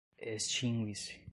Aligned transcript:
extingue-se 0.19 1.21